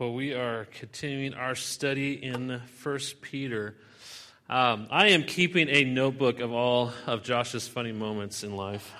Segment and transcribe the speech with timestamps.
[0.00, 3.74] Well, we are continuing our study in First Peter.
[4.48, 8.94] Um, I am keeping a notebook of all of Josh's funny moments in life.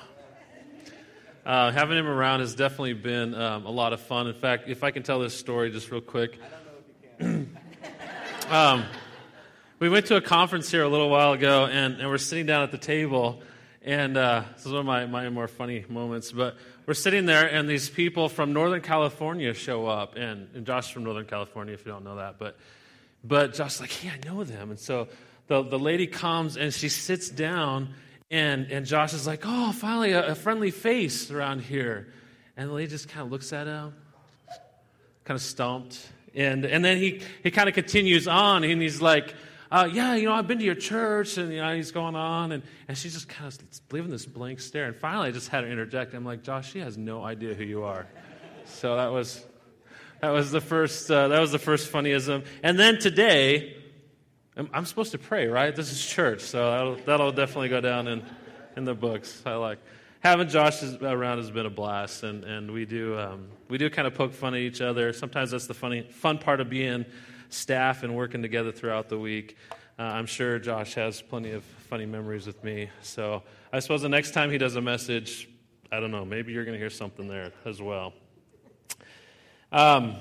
[1.46, 4.26] Uh, having him around has definitely been um, a lot of fun.
[4.26, 6.38] In fact, if I can tell this story just real quick.
[8.50, 8.84] um,
[9.78, 12.62] we went to a conference here a little while ago, and, and we're sitting down
[12.62, 13.40] at the table,
[13.80, 16.58] and uh, this is one of my, my more funny moments, but
[16.90, 21.04] we're sitting there, and these people from Northern California show up, and, and Josh from
[21.04, 22.56] Northern California, if you don't know that, but
[23.22, 25.06] but Josh's like, hey, I know them, and so
[25.46, 27.94] the the lady comes and she sits down,
[28.28, 32.12] and and Josh is like, oh, finally a, a friendly face around here,
[32.56, 33.94] and the lady just kind of looks at him,
[35.24, 39.32] kind of stumped, and and then he he kind of continues on, and he's like
[39.70, 42.50] uh, yeah, you know, I've been to your church, and you know, he's going on,
[42.52, 43.58] and, and she's just kind of
[43.92, 44.86] leaving this blank stare.
[44.86, 46.12] And finally, I just had to interject.
[46.12, 48.06] I'm like, Josh, she has no idea who you are.
[48.64, 49.44] So that was
[50.20, 52.44] that was the first uh, that was the first funnyism.
[52.62, 53.76] And then today,
[54.56, 55.74] I'm, I'm, supposed to pray, right?
[55.74, 58.24] This is church, so that'll, that'll definitely go down in
[58.76, 59.42] in the books.
[59.46, 59.78] I like
[60.20, 64.08] having Josh around has been a blast, and, and we do um, we do kind
[64.08, 65.12] of poke fun at each other.
[65.12, 67.06] Sometimes that's the funny fun part of being
[67.50, 69.56] staff and working together throughout the week.
[69.98, 72.88] Uh, I'm sure Josh has plenty of funny memories with me.
[73.02, 75.48] So I suppose the next time he does a message,
[75.92, 78.14] I don't know, maybe you're going to hear something there as well.
[79.72, 80.16] Um,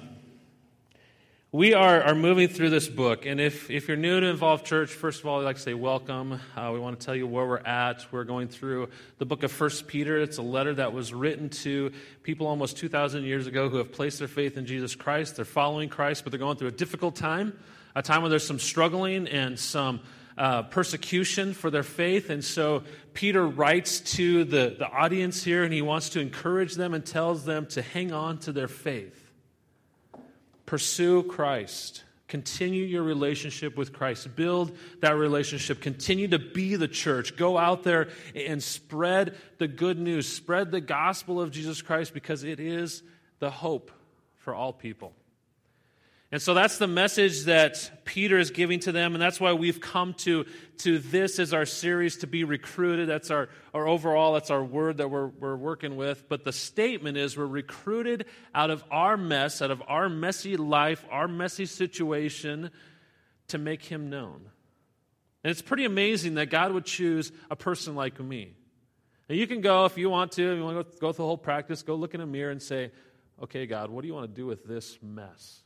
[1.52, 4.92] we are, are moving through this book, and if, if you're new to Involved Church,
[4.92, 6.40] first of all, I'd like to say welcome.
[6.56, 8.06] Uh, we want to tell you where we're at.
[8.12, 10.20] We're going through the book of First Peter.
[10.20, 11.92] It's a letter that was written to
[12.22, 15.38] people almost 2,000 years ago who have placed their faith in Jesus Christ.
[15.38, 17.58] They're following Christ, but they're going through a difficult time,
[17.96, 20.02] a time where there's some struggling and some
[20.38, 22.30] uh, persecution for their faith.
[22.30, 22.84] And so
[23.16, 27.44] Peter writes to the, the audience here, and he wants to encourage them and tells
[27.44, 29.19] them to hang on to their faith
[30.70, 32.04] Pursue Christ.
[32.28, 34.36] Continue your relationship with Christ.
[34.36, 35.82] Build that relationship.
[35.82, 37.36] Continue to be the church.
[37.36, 40.32] Go out there and spread the good news.
[40.32, 43.02] Spread the gospel of Jesus Christ because it is
[43.40, 43.90] the hope
[44.38, 45.12] for all people.
[46.32, 49.82] And so that's the message that Peter is giving to them, and that's why we've
[49.82, 50.46] come to,
[50.80, 53.10] to this as our series to be recruited.
[53.10, 56.30] That's our, our overall, that's our word that we're, we're working with.
[56.30, 61.04] But the statement is we're recruited out of our mess, out of our messy life,
[61.10, 62.70] our messy situation,
[63.48, 64.52] to make him known.
[65.44, 68.54] And it's pretty amazing that God would choose a person like me.
[69.30, 71.38] And you can go, if you want to, you want to go through the whole
[71.38, 72.92] practice, go look in a mirror and say,
[73.42, 75.64] okay, God, what do you want to do with this mess?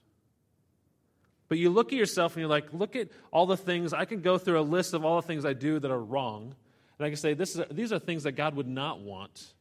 [1.53, 3.93] But you look at yourself and you're like, look at all the things.
[3.93, 6.55] I can go through a list of all the things I do that are wrong.
[6.97, 9.53] And I can say, this is, these are things that God would not want.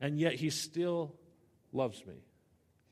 [0.00, 1.12] And yet He still
[1.72, 2.14] loves me.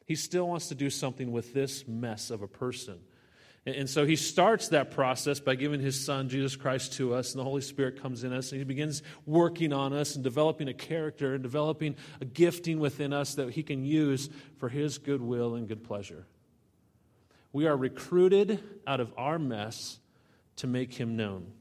[0.07, 2.99] He still wants to do something with this mess of a person.
[3.65, 7.35] And, so He starts that process by giving His Son, Jesus Christ, to us.
[7.35, 8.51] And the Holy Spirit comes in us.
[8.51, 13.13] And He begins working on us and developing a character and developing a gifting within
[13.13, 16.27] us that He can use for His good will and good pleasure.
[17.53, 19.99] We are recruited out of our mess
[20.57, 21.53] to make him known.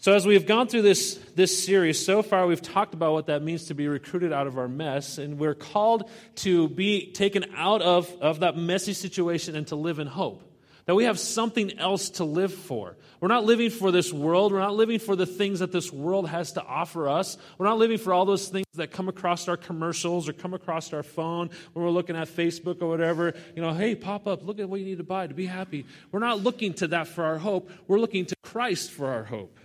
[0.00, 3.42] So, as we've gone through this, this series, so far we've talked about what that
[3.42, 7.82] means to be recruited out of our mess, and we're called to be taken out
[7.82, 10.47] of, of that messy situation and to live in hope
[10.88, 12.96] that we have something else to live for.
[13.20, 14.52] We're not living for this world.
[14.52, 17.36] We're not living for the things that this world has to offer us.
[17.58, 20.94] We're not living for all those things that come across our commercials or come across
[20.94, 23.34] our phone when we're looking at Facebook or whatever.
[23.54, 25.84] You know, hey, pop up, look at what you need to buy to be happy.
[26.10, 27.70] We're not looking to that for our hope.
[27.86, 29.58] We're looking to Christ for our hope.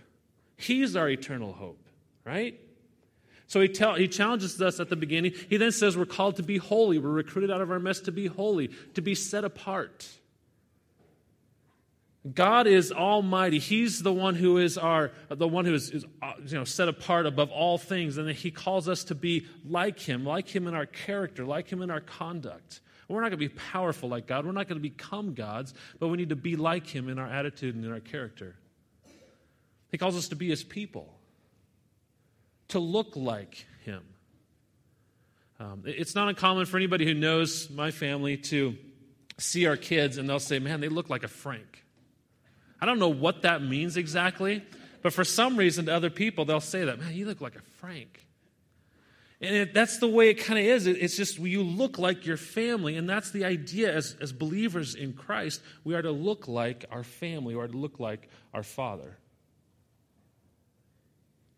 [0.57, 1.87] He's our eternal hope,
[2.25, 2.59] right?
[3.47, 5.35] So he, tell, he challenges us at the beginning.
[5.49, 6.99] He then says we're called to be holy.
[6.99, 10.05] We're recruited out of our mess to be holy, to be set apart.
[12.31, 13.59] God is almighty.
[13.59, 16.87] He's the one who is our the one who is, is uh, you know set
[16.87, 20.73] apart above all things and he calls us to be like him, like him in
[20.73, 22.79] our character, like him in our conduct.
[23.09, 24.45] We're not going to be powerful like God.
[24.45, 27.27] We're not going to become gods, but we need to be like him in our
[27.27, 28.55] attitude and in our character.
[29.91, 31.13] He calls us to be his people,
[32.69, 34.01] to look like him.
[35.59, 38.75] Um, it's not uncommon for anybody who knows my family to
[39.37, 41.82] see our kids and they'll say, Man, they look like a Frank.
[42.83, 44.61] I don't know what that means exactly,
[45.01, 47.61] but for some reason to other people, they'll say that, man, you look like a
[47.77, 48.25] Frank.
[49.39, 50.85] And it, that's the way it kind of is.
[50.85, 54.95] It, it's just you look like your family, and that's the idea as, as believers
[54.95, 55.61] in Christ.
[55.85, 59.17] We are to look like our family, we are to look like our Father.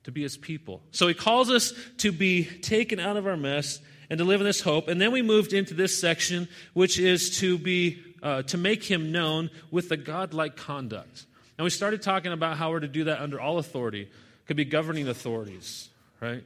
[0.03, 0.83] To be his people.
[0.91, 3.79] So he calls us to be taken out of our mess
[4.11, 4.89] and to live in this hope.
[4.89, 9.11] And then we moved into this section, which is to be uh, to make him
[9.11, 11.27] known with the godlike conduct.
[11.57, 14.09] And we started talking about how we're to do that under all authority.
[14.47, 15.89] Could be governing authorities,
[16.19, 16.43] right?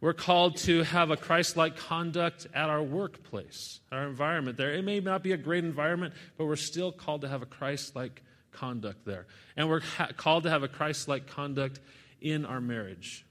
[0.00, 4.72] We're called to have a Christ like conduct at our workplace, our environment there.
[4.72, 7.94] It may not be a great environment, but we're still called to have a Christ
[7.94, 9.26] like conduct there.
[9.56, 11.78] And we're ha- called to have a Christ like conduct
[12.20, 13.24] in our marriage.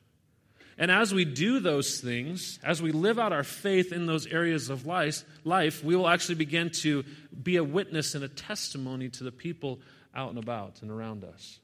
[0.79, 4.69] And as we do those things, as we live out our faith in those areas
[4.69, 7.03] of life, life, we will actually begin to
[7.43, 9.81] be a witness and a testimony to the people
[10.15, 11.59] out and about and around us.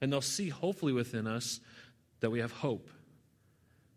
[0.00, 1.58] And they'll see, hopefully, within us
[2.20, 2.88] that we have hope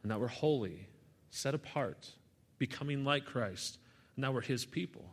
[0.01, 0.87] and that we're holy,
[1.29, 2.11] set apart,
[2.57, 3.77] becoming like Christ,
[4.15, 5.05] and that we're His people.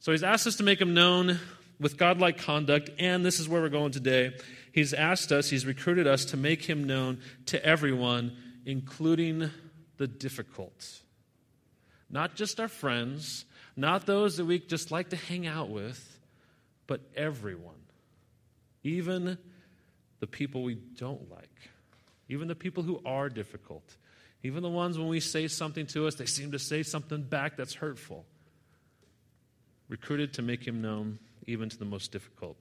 [0.00, 1.38] So He's asked us to make Him known
[1.80, 4.34] with godlike conduct, and this is where we're going today.
[4.72, 9.50] He's asked us, He's recruited us to make Him known to everyone, including
[9.96, 11.00] the difficult.
[12.08, 13.44] Not just our friends,
[13.76, 16.18] not those that we just like to hang out with,
[16.86, 17.74] but everyone.
[18.84, 19.38] Even
[20.20, 21.48] the people we don't like
[22.32, 23.96] even the people who are difficult,
[24.42, 27.56] even the ones when we say something to us, they seem to say something back
[27.56, 28.24] that's hurtful.
[29.88, 32.56] Recruited to make him known even to the most difficult.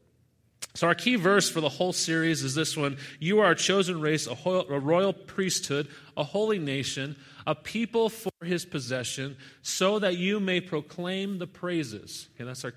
[0.74, 4.00] So, our key verse for the whole series is this one You are a chosen
[4.00, 4.36] race, a,
[4.80, 11.40] royal priesthood, a holy nation, a people for his possession, so that you may proclaim
[11.40, 12.30] the praises.
[12.36, 12.74] Okay, that's our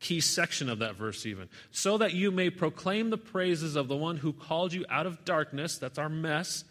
[0.00, 1.48] key section of that verse, even.
[1.70, 5.24] So that you may proclaim the praises of the one who called you out of
[5.24, 6.64] darkness, that's our mess,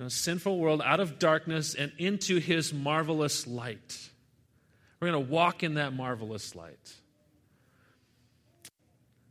[0.00, 4.10] a sinful world, out of darkness and into his marvelous light.
[5.00, 6.94] We're going to walk in that marvelous light.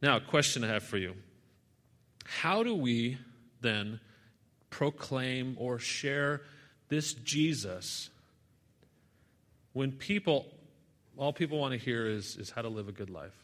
[0.08, 1.16] Now, a question I have for you
[2.24, 3.18] How do we
[3.60, 4.00] then
[4.70, 6.44] proclaim or share
[6.88, 8.10] this Jesus
[9.74, 10.46] when people
[11.18, 13.36] all people want to hear is, is how to live a good life.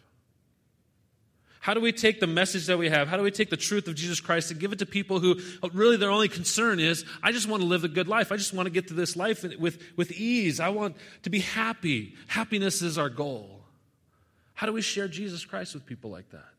[1.60, 3.10] How do we take the message that we have?
[3.10, 5.42] How do we take the truth of Jesus Christ and give it to people who
[5.74, 8.32] really their only concern is, I just want to live a good life.
[8.32, 10.62] I just want to get to this life with, with ease.
[10.62, 12.14] I want to be happy.
[12.28, 13.64] Happiness is our goal.
[14.54, 16.53] How do we share Jesus Christ with people like that?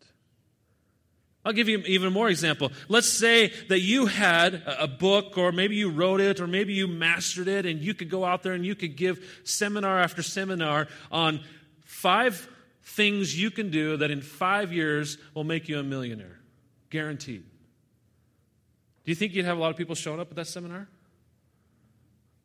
[1.45, 2.73] I'll give you even more example.
[2.89, 6.87] Let's say that you had a book, or maybe you wrote it, or maybe you
[6.89, 10.89] mastered it, and you could go out there and you could give seminar after seminar
[11.13, 11.41] on
[11.85, 12.49] five
[12.83, 16.39] things you can do that in five years will make you a millionaire.
[16.91, 17.43] Guaranteed.
[19.05, 20.89] Do you think you'd have a lot of people showing up at that seminar?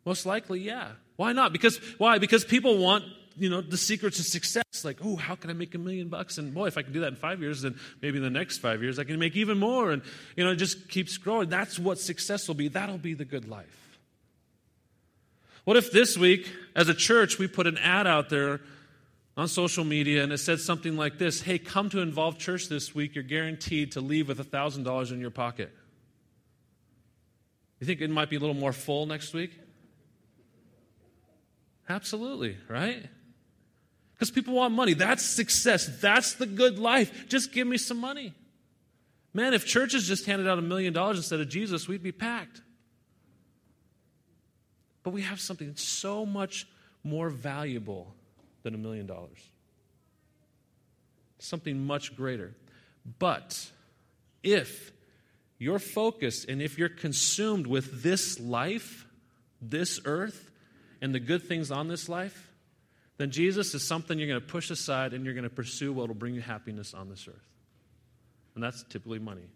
[0.05, 0.89] Most likely, yeah.
[1.15, 1.53] Why not?
[1.53, 2.17] Because why?
[2.17, 3.03] Because people want
[3.39, 4.63] you know, the secrets to success.
[4.83, 6.37] Like, oh, how can I make a million bucks?
[6.37, 8.59] And boy, if I can do that in five years, then maybe in the next
[8.59, 9.91] five years I can make even more.
[9.91, 10.01] And,
[10.35, 11.49] you know, it just keeps growing.
[11.49, 12.67] That's what success will be.
[12.67, 13.99] That'll be the good life.
[15.63, 18.61] What if this week, as a church, we put an ad out there
[19.37, 22.93] on social media and it said something like this Hey, come to Involve Church this
[22.93, 23.15] week.
[23.15, 25.71] You're guaranteed to leave with a $1,000 in your pocket.
[27.79, 29.57] You think it might be a little more full next week?
[31.87, 33.05] Absolutely, right?
[34.19, 34.93] Because people want money.
[34.93, 35.89] That's success.
[36.01, 37.29] That's the good life.
[37.29, 38.33] Just give me some money.
[39.33, 42.61] Man, if churches just handed out a million dollars instead of Jesus, we'd be packed.
[45.03, 46.67] But we have something so much
[47.01, 48.13] more valuable
[48.63, 49.39] than a million dollars.
[51.37, 52.53] Something much greater.
[53.19, 53.71] But
[54.43, 54.91] if
[55.57, 59.07] you're focused and if you're consumed with this life,
[59.61, 60.51] this earth,
[61.01, 62.51] and the good things on this life,
[63.19, 66.07] then Jesus is something you're going to push aside and you're going to pursue what
[66.07, 67.49] will bring you happiness on this earth.
[68.55, 69.49] And that's typically money.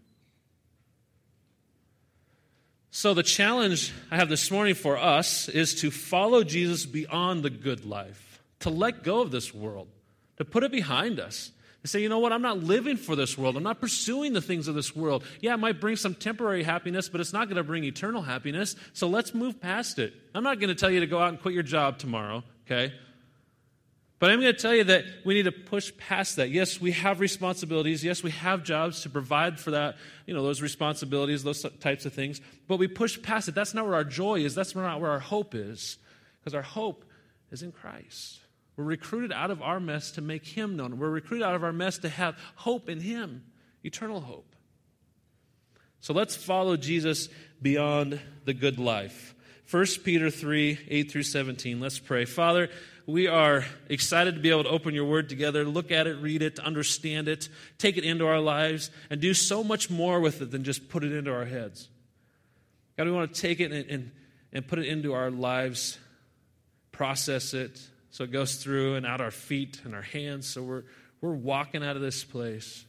[2.91, 7.50] So, the challenge I have this morning for us is to follow Jesus beyond the
[7.50, 9.88] good life, to let go of this world,
[10.38, 11.51] to put it behind us,
[11.82, 13.55] to say, you know what, I'm not living for this world.
[13.55, 15.24] I'm not pursuing the things of this world.
[15.39, 18.75] Yeah, it might bring some temporary happiness, but it's not going to bring eternal happiness.
[18.91, 20.13] So, let's move past it.
[20.36, 22.93] I'm not going to tell you to go out and quit your job tomorrow, okay?
[24.24, 26.50] But I'm going to tell you that we need to push past that.
[26.50, 28.06] Yes, we have responsibilities.
[28.06, 32.13] Yes, we have jobs to provide for that, you know, those responsibilities, those types of
[32.13, 32.39] things.
[32.70, 33.53] But we push past it.
[33.53, 34.56] That's not where our joy is.
[34.56, 35.98] That's not where our hope is.
[36.39, 37.03] Because our hope
[37.51, 38.39] is in Christ.
[38.77, 41.00] We're recruited out of our mess to make Him known.
[41.00, 43.44] We're recruited out of our mess to have hope in Him,
[43.84, 44.56] eternal hope.
[46.00, 47.27] So let's follow Jesus
[47.62, 49.36] beyond the good life.
[49.70, 51.80] 1 Peter 3 8 through 17.
[51.80, 52.24] Let's pray.
[52.24, 52.70] Father,
[53.05, 56.41] we are excited to be able to open your word together, look at it, read
[56.41, 60.51] it, understand it, take it into our lives, and do so much more with it
[60.51, 61.89] than just put it into our heads.
[62.98, 64.12] God, we want to take it and, and,
[64.53, 65.98] and put it into our lives,
[66.91, 67.79] process it,
[68.13, 70.48] So it goes through and out our feet and our hands.
[70.48, 70.83] So we're,
[71.19, 72.86] we're walking out of this place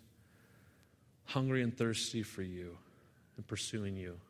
[1.25, 2.77] hungry and thirsty for you
[3.39, 4.21] and pursuing you.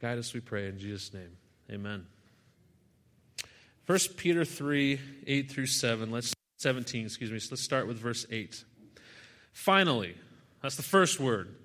[0.00, 1.36] Guide us, we pray, in Jesus' name.
[1.68, 2.06] Amen.
[3.90, 6.12] 1 Peter 3 8 through 7.
[6.12, 7.40] Let's 17, excuse me.
[7.40, 8.64] So let's start with verse 8.
[9.52, 10.14] Finally,
[10.62, 11.56] that's the first word.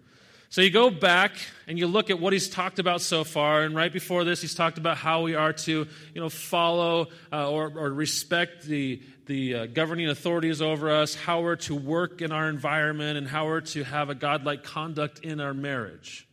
[0.49, 1.33] So you go back
[1.67, 4.55] and you look at what he's talked about so far, and right before this, he's
[4.55, 5.71] talked about how we are to,
[6.15, 11.41] you know, follow uh, or, or, respect the the uh, governing authorities over us, how
[11.41, 15.39] we're to work in our environment, and how we're to have a godlike conduct in
[15.39, 16.27] our marriage.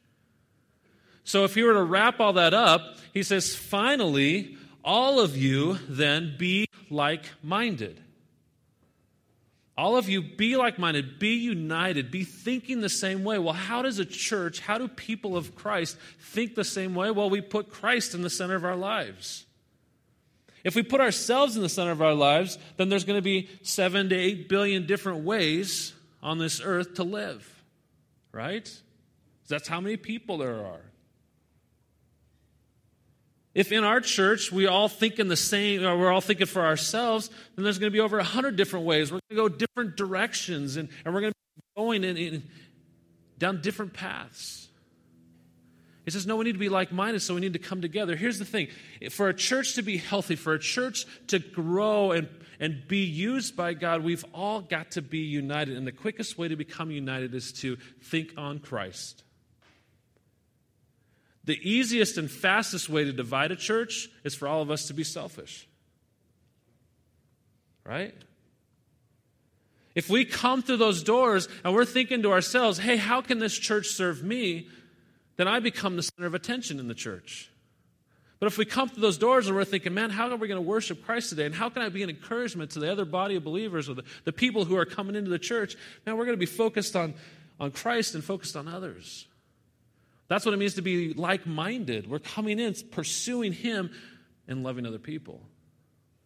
[1.25, 5.79] So if you were to wrap all that up, he says, finally, all of you
[5.89, 8.01] then be like minded.
[9.77, 13.39] All of you be like minded, be united, be thinking the same way.
[13.39, 17.11] Well, how does a church, how do people of Christ think the same way?
[17.11, 19.47] Well, we put Christ in the center of our lives.
[20.63, 23.49] If we put ourselves in the center of our lives, then there's going to be
[23.63, 27.65] seven to eight billion different ways on this earth to live,
[28.31, 28.71] right?
[29.49, 30.92] That's how many people there are.
[33.55, 36.63] If in our church we all think in the same, or we're all thinking for
[36.63, 39.13] ourselves, then there's going to be over a hundred different ways.
[39.13, 42.43] We're going to go different directions, and, and we're going to be going in, in,
[43.39, 44.69] down different paths.
[46.05, 48.17] He says, No, we need to be like minded, so we need to come together.
[48.17, 48.69] Here's the thing
[49.11, 52.29] for a church to be healthy, for a church to grow and,
[52.59, 55.77] and be used by God, we've all got to be united.
[55.77, 59.25] And the quickest way to become united is to think on Christ.
[61.45, 64.95] The easiest and fastest way to divide a church is for all of us to
[64.95, 65.67] be selfish.
[67.85, 68.15] Right?
[69.95, 73.59] If we come through those doors and we're thinking to ourselves, hey, how can this
[73.59, 74.69] church serve me?
[75.37, 77.51] Then I become the center of attention in the church.
[78.39, 80.59] But if we come through those doors and we're thinking, man, how are we going
[80.59, 81.47] to worship Christ today?
[81.47, 84.05] And how can I be an encouragement to the other body of believers or the,
[84.25, 85.77] the people who are coming into the church?
[86.07, 87.15] Now we're going to be focused on,
[87.61, 89.27] on Christ and focused on others.
[90.33, 92.09] That's what it means to be like minded.
[92.09, 93.91] We're coming in, pursuing Him,
[94.49, 95.43] and loving other people.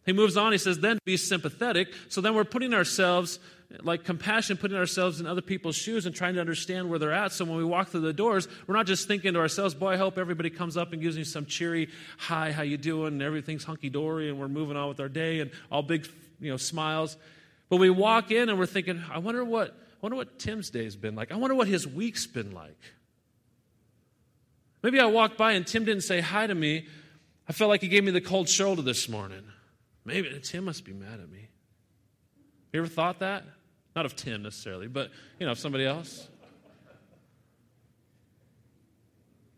[0.05, 1.89] He moves on, he says, then be sympathetic.
[2.07, 3.37] So then we're putting ourselves,
[3.81, 7.33] like compassion, putting ourselves in other people's shoes and trying to understand where they're at.
[7.33, 9.97] So when we walk through the doors, we're not just thinking to ourselves, boy, I
[9.97, 13.15] hope everybody comes up and gives me some cheery, hi, how you doing?
[13.15, 16.07] And everything's hunky-dory and we're moving on with our day and all big,
[16.39, 17.17] you know, smiles.
[17.67, 20.95] But we walk in and we're thinking, I wonder what, I wonder what Tim's day's
[20.95, 21.33] been like.
[21.33, 22.79] I wonder what his week's been like.
[24.83, 26.87] Maybe I walked by and Tim didn't say hi to me.
[27.47, 29.43] I felt like he gave me the cold shoulder this morning.
[30.05, 31.49] Maybe Tim must be mad at me.
[32.71, 33.43] You ever thought that?
[33.95, 36.27] Not of Tim necessarily, but you know, of somebody else.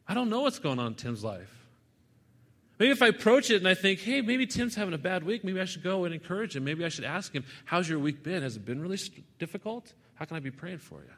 [0.08, 1.54] I don't know what's going on in Tim's life.
[2.80, 5.44] Maybe if I approach it and I think, hey, maybe Tim's having a bad week,
[5.44, 6.64] maybe I should go and encourage him.
[6.64, 8.42] Maybe I should ask him, how's your week been?
[8.42, 8.98] Has it been really
[9.38, 9.94] difficult?
[10.16, 11.12] How can I be praying for you?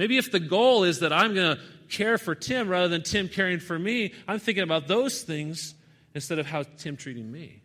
[0.00, 3.28] Maybe if the goal is that I'm going to care for Tim rather than Tim
[3.28, 5.74] caring for me, I'm thinking about those things
[6.14, 7.60] instead of how Tim treating me.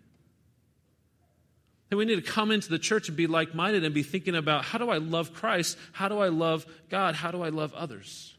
[1.90, 4.36] And we need to come into the church and be like minded and be thinking
[4.36, 5.78] about how do I love Christ?
[5.94, 7.16] How do I love God?
[7.16, 8.36] How do I love others?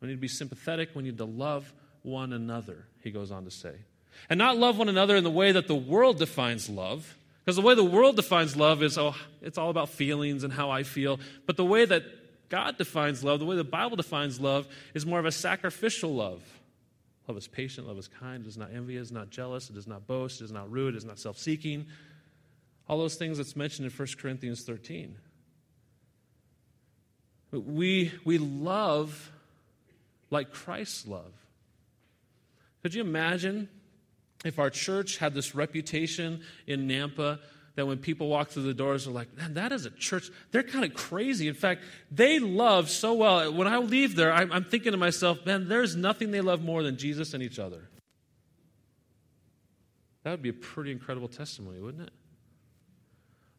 [0.00, 0.90] We need to be sympathetic.
[0.94, 3.74] We need to love one another, he goes on to say.
[4.30, 7.16] And not love one another in the way that the world defines love.
[7.44, 10.70] Because the way the world defines love is, oh, it's all about feelings and how
[10.70, 11.18] I feel.
[11.46, 12.04] But the way that
[12.48, 16.42] God defines love, the way the Bible defines love, is more of a sacrificial love.
[17.28, 19.76] Love is patient, love is kind, it is not envious, it is not jealous, it
[19.76, 21.86] is not boast, it is not rude, it is not self seeking.
[22.88, 25.16] All those things that's mentioned in 1 Corinthians 13.
[27.50, 29.32] We, we love
[30.30, 31.32] like Christ's love.
[32.82, 33.68] Could you imagine
[34.44, 37.40] if our church had this reputation in Nampa
[37.76, 40.30] that when people walk through the doors, they're like, man, that is a church.
[40.50, 41.46] They're kind of crazy.
[41.46, 43.52] In fact, they love so well.
[43.52, 46.82] When I leave there, I'm, I'm thinking to myself, man, there's nothing they love more
[46.82, 47.88] than Jesus and each other.
[50.24, 52.12] That would be a pretty incredible testimony, wouldn't it?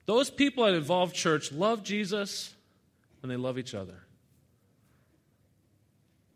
[0.05, 2.53] Those people at Involved Church love Jesus
[3.21, 4.06] and they love each other.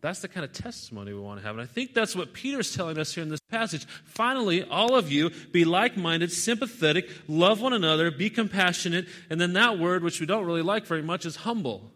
[0.01, 1.55] That's the kind of testimony we want to have.
[1.55, 3.85] And I think that's what Peter's telling us here in this passage.
[4.03, 9.05] Finally, all of you be like minded, sympathetic, love one another, be compassionate.
[9.29, 11.91] And then that word, which we don't really like very much, is humble.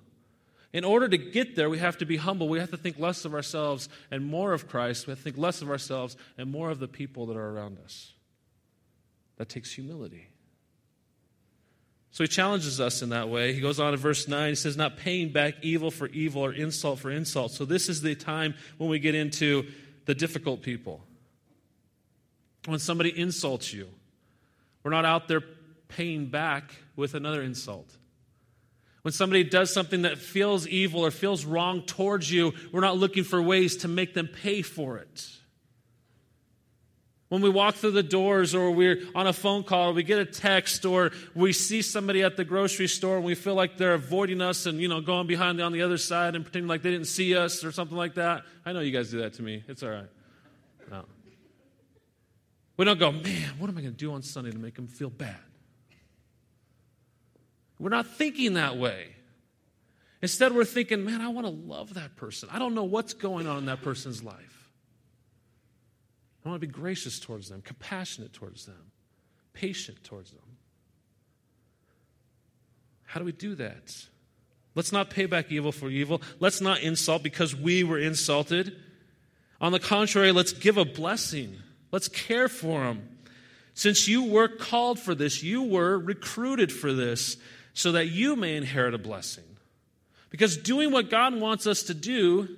[0.72, 2.48] In order to get there, we have to be humble.
[2.48, 5.08] We have to think less of ourselves and more of Christ.
[5.08, 7.80] We have to think less of ourselves and more of the people that are around
[7.84, 8.14] us.
[9.38, 10.28] That takes humility.
[12.16, 13.52] So he challenges us in that way.
[13.52, 14.48] He goes on to verse 9.
[14.48, 17.52] He says, Not paying back evil for evil or insult for insult.
[17.52, 19.70] So this is the time when we get into
[20.06, 21.04] the difficult people.
[22.68, 23.90] when somebody insults you.
[24.82, 25.42] We're not out there
[25.90, 27.98] paying back with another insult.
[29.02, 33.26] When somebody does something that feels evil or feels wrong towards you, we're not looking
[33.26, 35.28] for ways to make them pay for it.
[37.30, 40.20] When we walk through the doors or we're on a phone call or we get
[40.20, 43.96] a text or we see somebody at the grocery store and we feel like they're
[43.96, 46.92] avoiding us and, you know, going behind on the other side and pretending like they
[46.92, 48.44] didn't see us or something like that.
[48.64, 49.64] I know you guys do that to me.
[49.68, 50.10] It's all right.
[50.92, 51.06] No.
[52.78, 54.88] We don't go, man, what am I going to do on Sunday to make them
[54.88, 55.36] feel bad?
[57.80, 59.16] We're not thinking that way.
[60.22, 62.50] Instead, we're thinking, man, I want to love that person.
[62.52, 64.55] I don't know what's going on in that person's life.
[66.46, 68.92] I want to be gracious towards them, compassionate towards them,
[69.54, 70.44] patient towards them.
[73.04, 74.06] How do we do that?
[74.76, 76.22] Let's not pay back evil for evil.
[76.40, 78.76] Let's not insult because we were insulted.
[79.60, 81.58] On the contrary, let's give a blessing.
[81.92, 83.10] Let's care for them.
[83.74, 87.38] Since you were called for this, you were recruited for this,
[87.74, 89.44] so that you may inherit a blessing.
[90.30, 92.58] Because doing what God wants us to do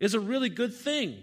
[0.00, 1.18] is a really good thing.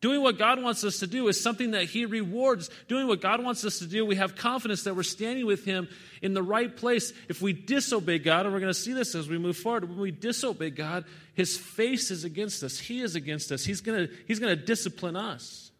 [0.00, 2.70] Doing what God wants us to do is something that He rewards.
[2.88, 5.88] Doing what God wants us to do, we have confidence that we're standing with Him
[6.22, 7.12] in the right place.
[7.28, 9.98] If we disobey God, and we're going to see this as we move forward, when
[9.98, 11.04] we disobey God,
[11.34, 12.78] His face is against us.
[12.78, 13.62] He is against us.
[13.62, 15.70] He's going to, he's going to discipline us.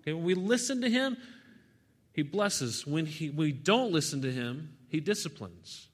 [0.00, 1.18] Okay, when we listen to Him,
[2.14, 2.86] He blesses.
[2.86, 5.88] When he, we don't listen to Him, He disciplines.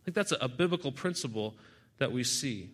[0.00, 1.56] I think that's a, a biblical principle
[1.98, 2.70] that we see.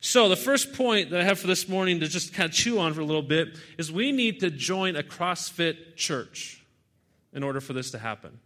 [0.00, 2.78] So, the first point that I have for this morning to just kind of chew
[2.78, 6.64] on for a little bit is we need to join a CrossFit church
[7.32, 8.38] in order for this to happen.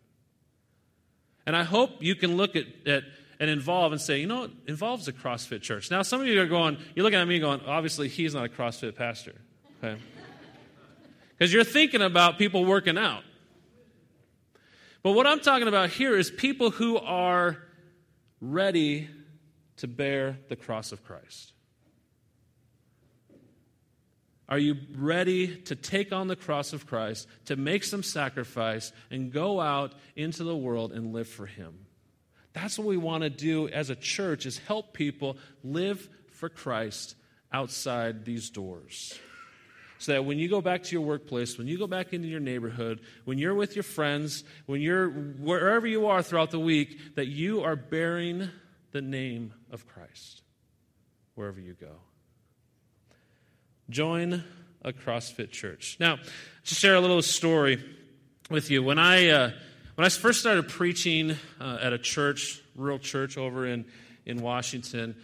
[1.47, 3.05] And I hope you can look at, at
[3.41, 5.91] and involve and say, you know, involves a CrossFit church.
[5.91, 8.49] Now, some of you are going, you're looking at me going, obviously, he's not a
[8.49, 9.35] CrossFit pastor.
[9.83, 10.01] Okay?
[11.39, 13.23] Because you're thinking about people working out.
[15.05, 17.59] But what I'm talking about here is people who are
[18.41, 19.09] ready
[19.79, 21.53] to bear the cross of Christ?
[24.49, 29.31] Are you ready to take on the cross of Christ, to make some sacrifice, and
[29.31, 31.87] go out into the world and live for Him?
[32.55, 37.15] That's what we want to do as a church is help people live for Christ
[37.53, 39.19] outside these doors.
[39.99, 42.41] So that when you go back to your workplace, when you go back into your
[42.41, 47.27] neighborhood, when you're with your friends, when you're wherever you are throughout the week, that
[47.27, 48.49] you are bearing
[48.93, 50.43] the name of Christ
[51.35, 51.93] wherever you go.
[53.91, 54.45] Join
[54.83, 55.97] a CrossFit church.
[56.01, 57.83] Now, to share a little story
[58.51, 58.83] with you.
[58.83, 59.51] When I, uh,
[59.95, 63.85] when I first started preaching uh, at a church, rural church over in,
[64.27, 65.17] in Washington,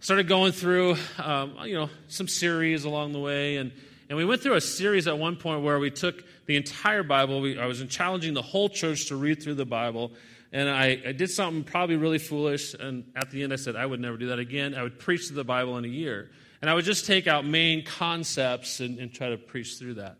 [0.00, 3.72] started going through um, you know some series along the way and
[4.08, 7.40] and we went through a series at one point where we took the entire bible
[7.40, 10.12] we, i was challenging the whole church to read through the bible
[10.52, 12.74] and I, I, did something probably really foolish.
[12.74, 14.74] And at the end, I said I would never do that again.
[14.74, 16.30] I would preach the Bible in a year.
[16.60, 20.16] And I would just take out main concepts and, and try to preach through that.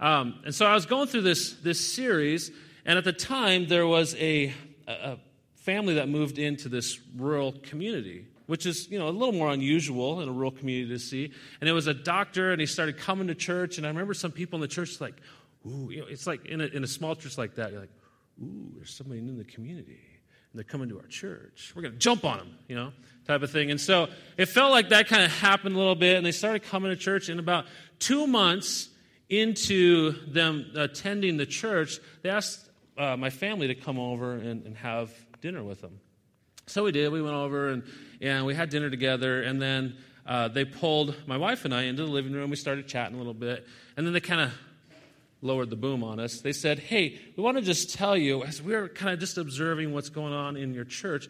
[0.00, 2.50] Um, and so I was going through this, this series,
[2.84, 4.52] and at the time, there was a,
[4.86, 5.18] a
[5.56, 10.22] family that moved into this rural community which is you know a little more unusual
[10.22, 11.30] in a rural community to see.
[11.60, 13.76] And it was a doctor, and he started coming to church.
[13.76, 15.16] And I remember some people in the church like,
[15.66, 17.92] "Ooh," you know, it's like in a, in a small church like that, you're like,
[18.42, 20.00] ooh, there's somebody new in the community
[20.52, 21.72] and they're coming to our church.
[21.74, 22.92] We're going to jump on them, you know,
[23.26, 23.70] type of thing.
[23.70, 26.62] And so it felt like that kind of happened a little bit, and they started
[26.62, 27.28] coming to church.
[27.28, 27.66] And about
[27.98, 28.88] two months
[29.28, 34.76] into them attending the church, they asked uh, my family to come over and, and
[34.78, 36.00] have dinner with them.
[36.66, 37.12] So we did.
[37.12, 37.82] We went over and,
[38.20, 39.96] and we had dinner together, and then
[40.26, 42.50] uh, they pulled my wife and I into the living room.
[42.50, 44.52] We started chatting a little bit, and then they kind of
[45.40, 46.40] lowered the boom on us.
[46.40, 49.92] They said, Hey, we want to just tell you, as we're kind of just observing
[49.92, 51.28] what's going on in your church,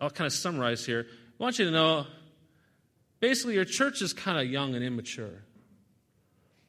[0.00, 1.06] I'll kind of summarize here.
[1.08, 2.06] I want you to know
[3.20, 5.44] basically, your church is kind of young and immature.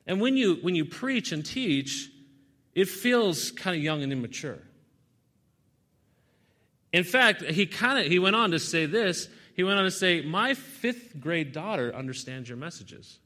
[0.05, 2.09] And when you, when you preach and teach,
[2.75, 4.59] it feels kind of young and immature.
[6.91, 9.27] In fact, he kind of he went on to say this.
[9.55, 13.19] He went on to say, "My fifth grade daughter understands your messages."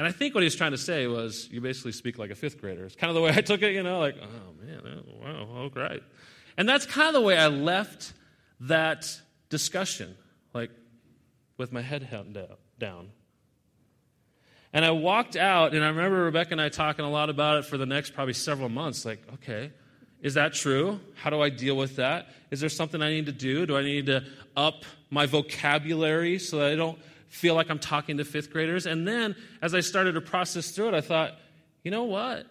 [0.00, 2.34] And I think what he was trying to say was, you basically speak like a
[2.34, 2.86] fifth grader.
[2.86, 5.48] It's kind of the way I took it, you know, like, oh man, oh, wow,
[5.56, 6.02] oh, great.
[6.56, 8.14] And that's kind of the way I left
[8.60, 10.16] that discussion,
[10.54, 10.70] like
[11.58, 12.08] with my head
[12.78, 13.10] down.
[14.72, 17.66] And I walked out, and I remember Rebecca and I talking a lot about it
[17.66, 19.04] for the next probably several months.
[19.04, 19.70] Like, okay,
[20.22, 20.98] is that true?
[21.16, 22.30] How do I deal with that?
[22.50, 23.66] Is there something I need to do?
[23.66, 24.24] Do I need to
[24.56, 26.98] up my vocabulary so that I don't
[27.30, 28.86] feel like I'm talking to fifth graders.
[28.86, 31.32] And then as I started to process through it, I thought,
[31.82, 32.46] you know what?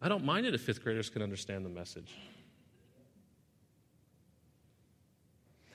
[0.00, 2.12] I don't mind it if fifth graders can understand the message.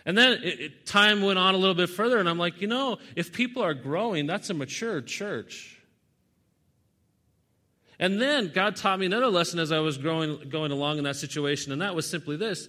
[0.05, 2.67] And then it, it, time went on a little bit further, and I'm like, you
[2.67, 5.79] know, if people are growing, that's a mature church.
[7.99, 11.17] And then God taught me another lesson as I was growing, going along in that
[11.17, 12.67] situation, and that was simply this.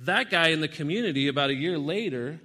[0.00, 2.40] That guy in the community, about a year later,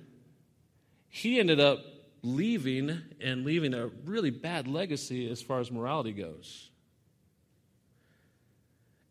[1.09, 1.79] he ended up
[2.23, 6.69] leaving and leaving a really bad legacy as far as morality goes.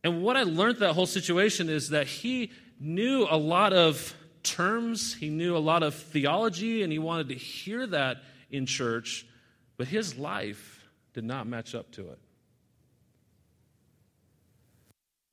[0.03, 5.15] And what I learned that whole situation is that he knew a lot of terms,
[5.15, 9.27] he knew a lot of theology, and he wanted to hear that in church,
[9.77, 12.19] but his life did not match up to it.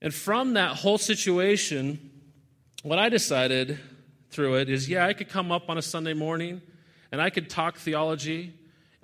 [0.02, 2.12] And from that whole situation,
[2.84, 3.80] what I decided
[4.30, 6.62] through it is yeah, I could come up on a Sunday morning
[7.12, 8.54] and I could talk theology,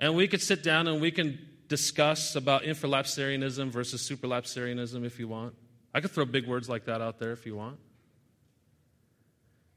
[0.00, 1.38] and we could sit down and we can
[1.68, 5.54] discuss about infralapsarianism versus supralapsarianism if you want.
[5.92, 7.78] I could throw big words like that out there if you want.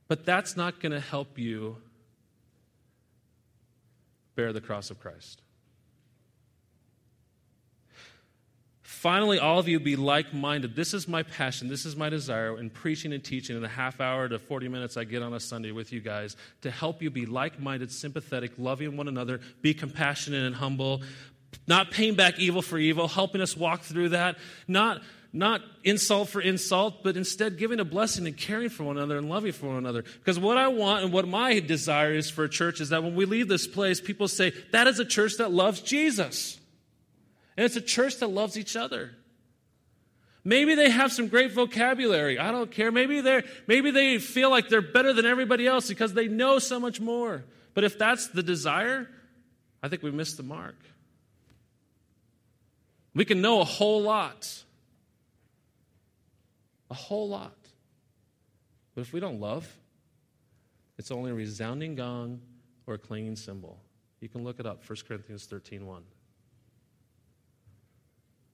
[0.07, 1.77] But that's not going to help you
[4.35, 5.41] bear the cross of Christ.
[8.99, 10.75] Finally, all of you be like minded.
[10.75, 11.69] This is my passion.
[11.69, 14.97] This is my desire in preaching and teaching in the half hour to 40 minutes
[14.97, 18.51] I get on a Sunday with you guys to help you be like minded, sympathetic,
[18.57, 21.01] loving one another, be compassionate and humble,
[21.65, 24.35] not paying back evil for evil, helping us walk through that,
[24.67, 29.17] not not insult for insult, but instead giving a blessing and caring for one another
[29.17, 30.01] and loving for one another.
[30.01, 33.15] Because what I want and what my desire is for a church is that when
[33.15, 36.58] we leave this place, people say, that is a church that loves Jesus.
[37.59, 39.11] And it's a church that loves each other.
[40.45, 42.39] Maybe they have some great vocabulary.
[42.39, 42.89] I don't care.
[42.89, 46.79] Maybe they maybe they feel like they're better than everybody else because they know so
[46.79, 47.43] much more.
[47.73, 49.09] But if that's the desire,
[49.83, 50.77] I think we missed the mark.
[53.13, 54.63] We can know a whole lot.
[56.89, 57.57] A whole lot.
[58.95, 59.67] But if we don't love,
[60.97, 62.39] it's only a resounding gong
[62.87, 63.81] or a clanging cymbal.
[64.21, 66.03] You can look it up, 1 Corinthians 13 1.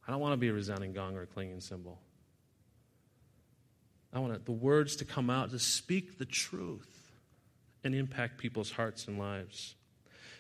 [0.08, 2.00] I don't want to be a resounding gong or a clanging cymbal.
[4.14, 7.12] I want the words to come out to speak the truth
[7.84, 9.76] and impact people's hearts and lives.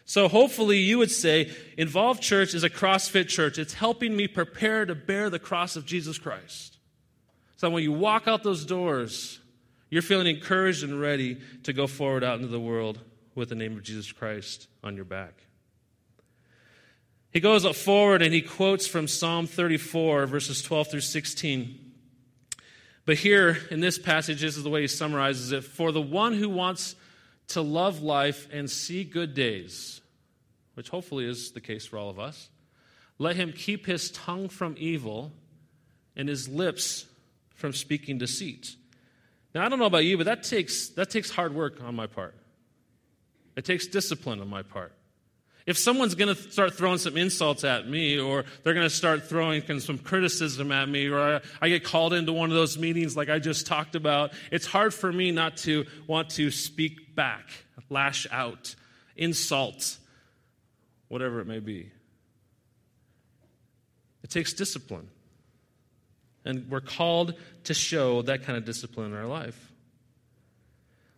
[0.05, 3.57] So hopefully you would say, Involved Church is a CrossFit church.
[3.57, 6.77] It's helping me prepare to bear the cross of Jesus Christ.
[7.57, 9.39] So when you walk out those doors,
[9.89, 12.99] you're feeling encouraged and ready to go forward out into the world
[13.33, 15.44] with the name of Jesus Christ on your back.
[17.35, 21.91] He goes up forward and he quotes from Psalm 34, verses 12 through 16.
[23.05, 26.31] But here in this passage, this is the way he summarizes it For the one
[26.31, 26.95] who wants
[27.49, 29.99] to love life and see good days,
[30.75, 32.47] which hopefully is the case for all of us,
[33.19, 35.33] let him keep his tongue from evil
[36.15, 37.05] and his lips
[37.49, 38.77] from speaking deceit.
[39.53, 42.07] Now, I don't know about you, but that takes, that takes hard work on my
[42.07, 42.33] part.
[43.57, 44.93] It takes discipline on my part.
[45.65, 49.27] If someone's going to start throwing some insults at me, or they're going to start
[49.27, 53.29] throwing some criticism at me, or I, get called into one of those meetings like
[53.29, 57.49] I just talked about, it's hard for me not to want to speak back,
[57.89, 58.75] lash out,
[59.15, 59.97] insult,
[61.07, 61.91] whatever it may be.
[64.23, 65.07] It takes discipline.
[66.45, 69.64] And we're called to show that kind of discipline in our life.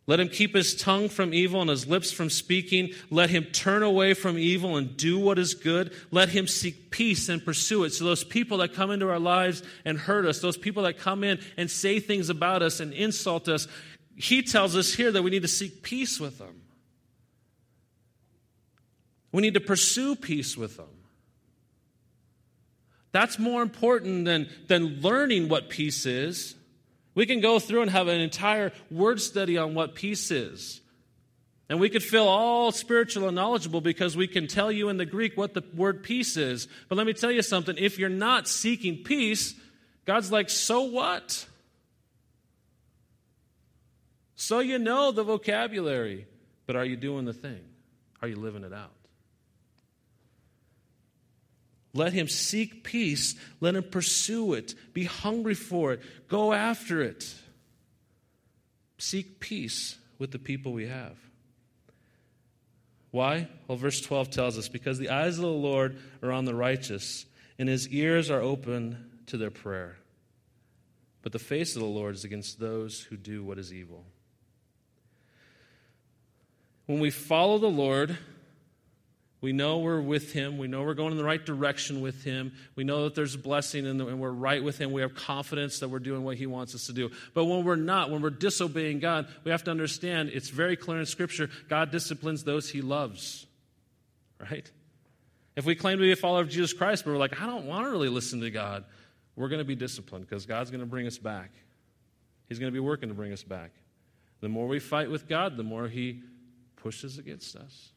[0.07, 2.91] Let him keep his tongue from evil and his lips from speaking.
[3.09, 5.93] Let him turn away from evil and do what is good.
[6.11, 7.89] Let him seek peace and pursue it.
[7.91, 11.25] So, those people that come into our lives and hurt us, those people that come
[11.25, 13.67] in and say things about us and insult us,
[14.15, 16.61] he tells us here that we need to seek peace with them.
[19.33, 20.87] We need to pursue peace with them.
[23.11, 26.55] That's more important than, than learning what peace is.
[27.17, 30.81] We can go through and have an entire word study on what peace is.
[31.67, 35.05] And we could feel all spiritual and knowledgeable because we can tell you in the
[35.07, 36.67] Greek what the word peace is.
[36.87, 39.55] But let me tell you something if you're not seeking peace,
[40.05, 41.47] God's like, so what?
[44.35, 46.27] So you know the vocabulary,
[46.67, 47.61] but are you doing the thing?
[48.21, 48.91] Are you living it out?
[51.97, 53.33] Let him seek peace.
[53.59, 54.75] Let him pursue it.
[54.93, 56.01] Be hungry for it.
[56.27, 57.33] Go after it.
[58.99, 61.17] Seek peace with the people we have.
[63.09, 63.47] Why?
[63.67, 67.25] Well, verse 12 tells us because the eyes of the Lord are on the righteous,
[67.57, 69.97] and his ears are open to their prayer.
[71.23, 74.05] But the face of the Lord is against those who do what is evil.
[76.85, 78.17] When we follow the Lord,
[79.39, 80.57] We know we're with Him.
[80.57, 82.53] We know we're going in the right direction with Him.
[82.75, 84.91] We know that there's a blessing and we're right with Him.
[84.91, 87.11] We have confidence that we're doing what He wants us to do.
[87.35, 90.99] But when we're not, when we're disobeying God, we have to understand it's very clear
[90.99, 93.45] in Scripture God disciplines those He loves.
[94.39, 94.69] Right?
[95.55, 97.65] If we claim to be a follower of Jesus Christ, but we're like, I don't
[97.65, 98.85] want to really listen to God,
[99.35, 101.51] we're going to be disciplined because God's going to bring us back.
[102.49, 103.71] He's going to be working to bring us back.
[104.41, 106.21] The more we fight with God, the more He
[106.75, 107.91] pushes against us.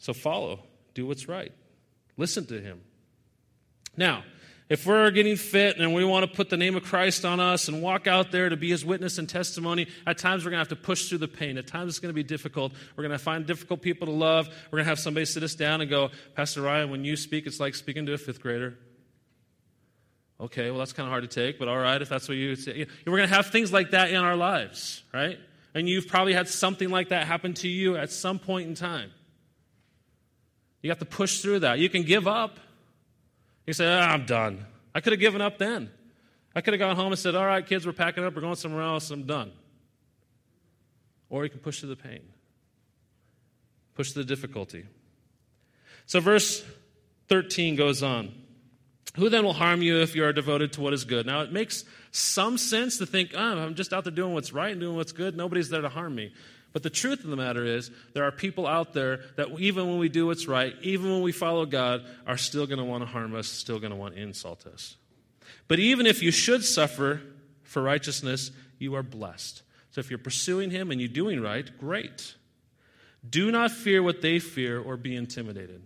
[0.00, 1.52] So follow, do what's right,
[2.16, 2.80] listen to him.
[3.96, 4.24] Now,
[4.70, 7.68] if we're getting fit and we want to put the name of Christ on us
[7.68, 10.70] and walk out there to be his witness and testimony, at times we're going to
[10.70, 11.58] have to push through the pain.
[11.58, 12.72] At times it's going to be difficult.
[12.96, 14.48] We're going to find difficult people to love.
[14.70, 17.46] We're going to have somebody sit us down and go, Pastor Ryan, when you speak,
[17.46, 18.78] it's like speaking to a fifth grader.
[20.40, 22.54] Okay, well, that's kind of hard to take, but all right, if that's what you
[22.54, 22.86] say.
[23.06, 25.38] We're going to have things like that in our lives, right?
[25.74, 29.10] And you've probably had something like that happen to you at some point in time.
[30.82, 31.78] You have to push through that.
[31.78, 32.58] You can give up.
[33.66, 34.64] You say, oh, I'm done.
[34.94, 35.90] I could have given up then.
[36.54, 38.34] I could have gone home and said, All right, kids, we're packing up.
[38.34, 39.10] We're going somewhere else.
[39.10, 39.52] I'm done.
[41.28, 42.22] Or you can push through the pain,
[43.94, 44.84] push through the difficulty.
[46.06, 46.64] So, verse
[47.28, 48.34] 13 goes on.
[49.16, 51.26] Who then will harm you if you are devoted to what is good?
[51.26, 54.72] Now, it makes some sense to think, oh, I'm just out there doing what's right
[54.72, 55.36] and doing what's good.
[55.36, 56.32] Nobody's there to harm me.
[56.72, 59.98] But the truth of the matter is, there are people out there that even when
[59.98, 63.06] we do what's right, even when we follow God, are still going to want to
[63.06, 64.96] harm us, still going to want to insult us.
[65.66, 67.22] But even if you should suffer
[67.64, 69.62] for righteousness, you are blessed.
[69.90, 72.34] So if you're pursuing Him and you're doing right, great.
[73.28, 75.82] Do not fear what they fear or be intimidated.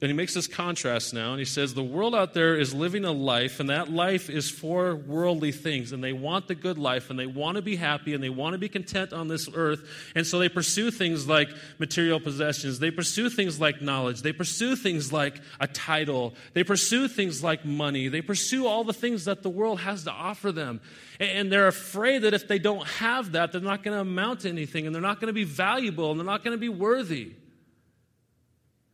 [0.00, 3.04] And he makes this contrast now, and he says, The world out there is living
[3.04, 7.10] a life, and that life is for worldly things, and they want the good life,
[7.10, 9.82] and they want to be happy, and they want to be content on this earth.
[10.14, 11.48] And so they pursue things like
[11.80, 17.08] material possessions, they pursue things like knowledge, they pursue things like a title, they pursue
[17.08, 20.80] things like money, they pursue all the things that the world has to offer them.
[21.18, 24.48] And they're afraid that if they don't have that, they're not going to amount to
[24.48, 27.32] anything, and they're not going to be valuable, and they're not going to be worthy.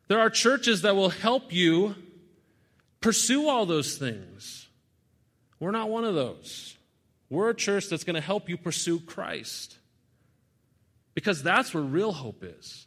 [0.08, 1.94] There are churches that will help you
[3.00, 4.68] pursue all those things.
[5.60, 6.76] We're not one of those.
[7.30, 9.78] We're a church that's going to help you pursue Christ
[11.14, 12.86] because that's where real hope is.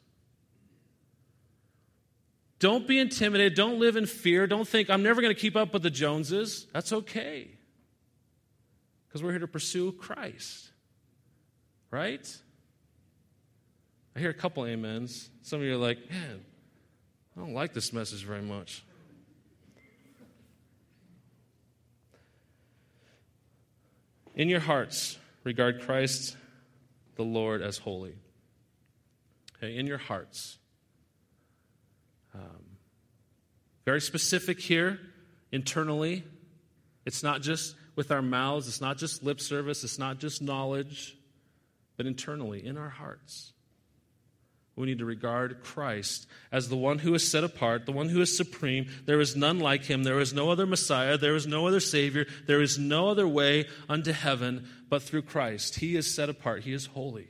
[2.59, 3.55] Don't be intimidated.
[3.55, 4.47] Don't live in fear.
[4.47, 6.67] Don't think, I'm never going to keep up with the Joneses.
[6.73, 7.51] That's okay.
[9.07, 10.71] Because we're here to pursue Christ.
[11.91, 12.27] Right?
[14.15, 15.29] I hear a couple amens.
[15.43, 16.41] Some of you are like, man,
[17.37, 18.83] I don't like this message very much.
[24.35, 26.35] In your hearts, regard Christ
[27.15, 28.15] the Lord as holy.
[29.57, 30.57] Okay, in your hearts.
[32.33, 32.77] Um,
[33.85, 34.99] very specific here,
[35.51, 36.23] internally.
[37.05, 41.15] It's not just with our mouths, it's not just lip service, it's not just knowledge,
[41.97, 43.53] but internally, in our hearts
[44.77, 48.21] we need to regard Christ as the one who is set apart, the one who
[48.21, 48.87] is supreme.
[49.05, 50.03] There is none like him.
[50.03, 51.17] There is no other Messiah.
[51.17, 52.27] There is no other Savior.
[52.45, 55.79] There is no other way unto heaven but through Christ.
[55.79, 57.27] He is set apart, He is holy.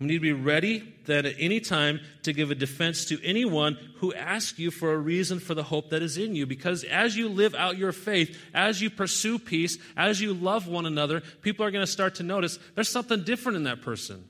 [0.00, 3.76] We need to be ready then at any time to give a defense to anyone
[3.96, 6.46] who asks you for a reason for the hope that is in you.
[6.46, 10.86] Because as you live out your faith, as you pursue peace, as you love one
[10.86, 14.28] another, people are going to start to notice there's something different in that person.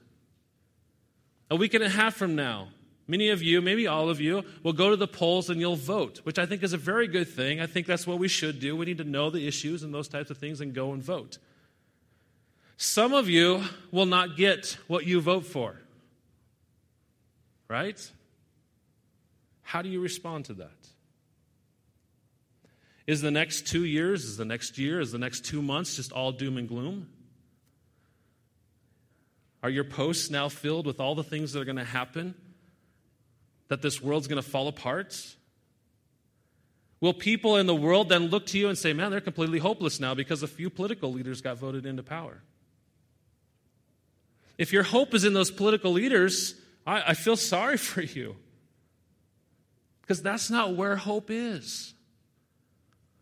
[1.51, 2.69] A week and a half from now,
[3.07, 6.21] many of you, maybe all of you, will go to the polls and you'll vote,
[6.25, 7.61] which I think is a very good thing.
[7.61, 8.77] I think that's what we should do.
[8.77, 11.39] We need to know the issues and those types of things and go and vote.
[12.77, 15.81] Some of you will not get what you vote for.
[17.67, 18.11] Right?
[19.63, 20.71] How do you respond to that?
[23.07, 26.13] Is the next two years, is the next year, is the next two months just
[26.13, 27.09] all doom and gloom?
[29.63, 32.35] Are your posts now filled with all the things that are going to happen?
[33.69, 35.37] That this world's going to fall apart?
[37.01, 40.01] Will people in the world then look to you and say, man, they're completely hopeless
[40.01, 42.43] now because a few political leaders got voted into power?
[44.57, 46.55] If your hope is in those political leaders,
[46.87, 48.37] I, I feel sorry for you.
[50.03, 51.95] Because that's not where hope is.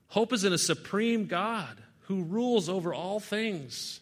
[0.08, 4.00] Hope is in a supreme God who rules over all things.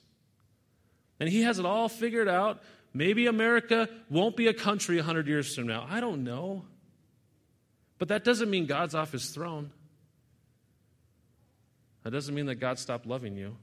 [1.25, 2.63] And he has it all figured out.
[2.93, 5.87] Maybe America won't be a country 100 years from now.
[5.89, 6.67] I don't know.
[7.97, 9.71] But that doesn't mean God's off his throne.
[12.03, 13.57] That doesn't mean that God stopped loving you.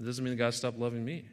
[0.00, 1.26] It doesn't mean that God stopped loving me.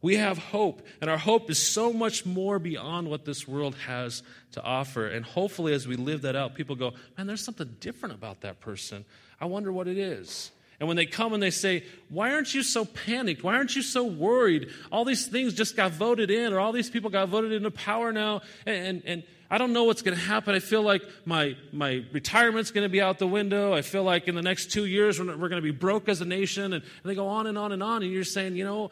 [0.00, 4.22] We have hope, and our hope is so much more beyond what this world has
[4.52, 5.06] to offer.
[5.06, 8.60] And hopefully, as we live that out, people go, Man, there's something different about that
[8.60, 9.04] person.
[9.38, 10.50] I wonder what it is.
[10.80, 13.42] And when they come and they say, Why aren't you so panicked?
[13.42, 14.70] Why aren't you so worried?
[14.90, 18.12] All these things just got voted in, or all these people got voted into power
[18.12, 20.54] now, and, and, I don't know what's going to happen.
[20.54, 23.72] I feel like my, my retirement's going to be out the window.
[23.72, 26.20] I feel like in the next two years we're, we're going to be broke as
[26.20, 26.72] a nation.
[26.72, 28.02] And, and they go on and on and on.
[28.02, 28.90] And you're saying, you know,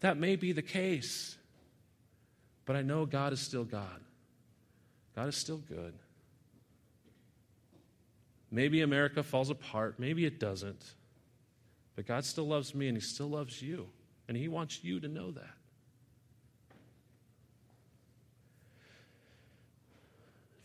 [0.00, 1.38] that may be the case.
[2.66, 4.00] But I know God is still God.
[5.16, 5.94] God is still good.
[8.54, 9.98] Maybe America falls apart.
[9.98, 10.94] Maybe it doesn't.
[11.96, 13.88] But God still loves me and He still loves you.
[14.28, 15.54] And He wants you to know that.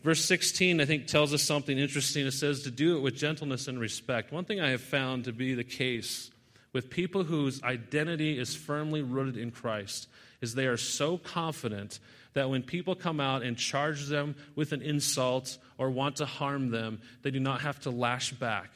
[0.02, 2.26] Verse 16, I think, tells us something interesting.
[2.26, 4.32] It says to do it with gentleness and respect.
[4.32, 6.30] One thing I have found to be the case
[6.72, 10.08] with people whose identity is firmly rooted in Christ
[10.40, 11.98] is they are so confident
[12.34, 16.70] that when people come out and charge them with an insult or want to harm
[16.70, 18.70] them, they do not have to lash back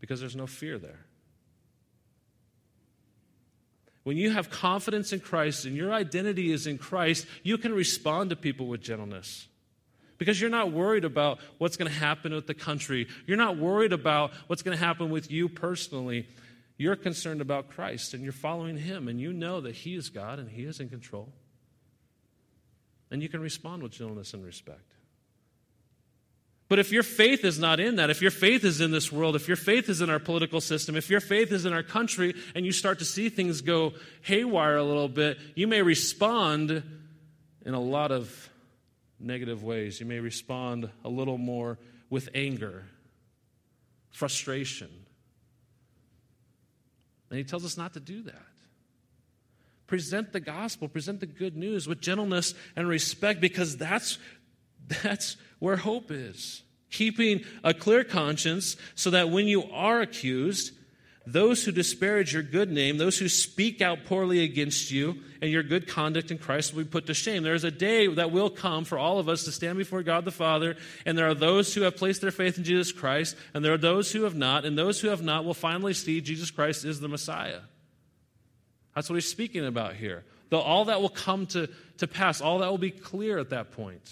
[0.00, 1.00] because there's no fear there.
[4.04, 8.30] When you have confidence in Christ and your identity is in Christ, you can respond
[8.30, 9.46] to people with gentleness
[10.16, 13.06] because you're not worried about what's going to happen with the country.
[13.26, 16.26] You're not worried about what's going to happen with you personally.
[16.76, 20.38] You're concerned about Christ and you're following Him, and you know that He is God
[20.38, 21.32] and He is in control.
[23.10, 24.94] And you can respond with gentleness and respect.
[26.68, 29.34] But if your faith is not in that, if your faith is in this world,
[29.34, 32.34] if your faith is in our political system, if your faith is in our country,
[32.54, 36.82] and you start to see things go haywire a little bit, you may respond
[37.64, 38.50] in a lot of
[39.18, 39.98] negative ways.
[39.98, 41.78] You may respond a little more
[42.10, 42.84] with anger,
[44.10, 44.90] frustration.
[47.30, 48.47] And he tells us not to do that.
[49.88, 54.18] Present the gospel, present the good news with gentleness and respect because that's,
[55.02, 56.62] that's where hope is.
[56.90, 60.72] Keeping a clear conscience so that when you are accused,
[61.26, 65.62] those who disparage your good name, those who speak out poorly against you and your
[65.62, 67.42] good conduct in Christ will be put to shame.
[67.42, 70.26] There is a day that will come for all of us to stand before God
[70.26, 73.64] the Father, and there are those who have placed their faith in Jesus Christ, and
[73.64, 76.50] there are those who have not, and those who have not will finally see Jesus
[76.50, 77.60] Christ is the Messiah.
[78.98, 80.24] That's what he's speaking about here.
[80.48, 83.70] Though all that will come to, to pass, all that will be clear at that
[83.70, 84.02] point.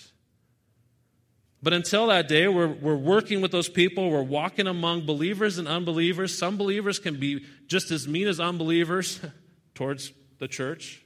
[1.61, 4.09] But until that day, we're, we're working with those people.
[4.09, 6.39] We're walking among believers and unbelievers.
[6.39, 9.19] Some believers can be just as mean as unbelievers
[9.75, 11.05] towards the church.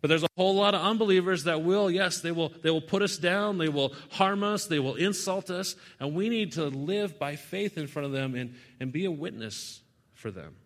[0.00, 3.02] But there's a whole lot of unbelievers that will, yes, they will, they will put
[3.02, 7.20] us down, they will harm us, they will insult us, and we need to live
[7.20, 9.80] by faith in front of them and, and be a witness
[10.12, 10.56] for them.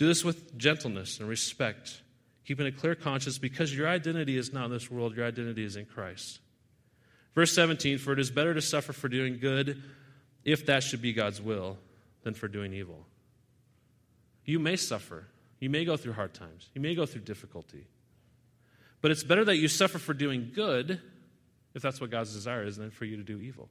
[0.00, 2.00] Do this with gentleness and respect,
[2.46, 5.76] keeping a clear conscience because your identity is not in this world, your identity is
[5.76, 6.40] in Christ.
[7.34, 9.82] Verse 17 For it is better to suffer for doing good,
[10.42, 11.76] if that should be God's will,
[12.22, 13.04] than for doing evil.
[14.46, 15.26] You may suffer.
[15.58, 16.70] You may go through hard times.
[16.74, 17.86] You may go through difficulty.
[19.02, 20.98] But it's better that you suffer for doing good,
[21.74, 23.68] if that's what God's desire is, than for you to do evil.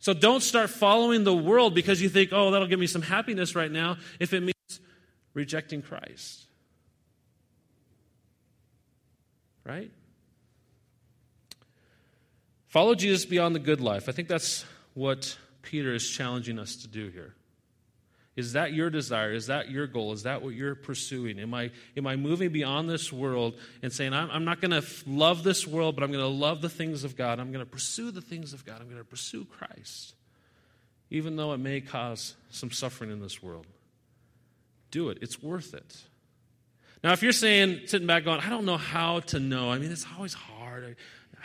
[0.00, 3.54] So don't start following the world because you think, oh, that'll give me some happiness
[3.54, 4.52] right now, if it means
[5.36, 6.44] rejecting Christ.
[9.64, 9.92] Right?
[12.68, 14.08] Follow Jesus beyond the good life.
[14.08, 17.34] I think that's what Peter is challenging us to do here.
[18.34, 19.32] Is that your desire?
[19.32, 20.12] Is that your goal?
[20.12, 21.38] Is that what you're pursuing?
[21.38, 24.86] Am I, am I moving beyond this world and saying, I'm, I'm not going to
[25.06, 27.40] love this world, but I'm going to love the things of God?
[27.40, 28.80] I'm going to pursue the things of God.
[28.80, 30.14] I'm going to pursue Christ,
[31.10, 33.66] even though it may cause some suffering in this world.
[34.90, 35.96] Do it, it's worth it.
[37.04, 39.92] Now, if you're saying, sitting back going, I don't know how to know, I mean,
[39.92, 40.96] it's always hard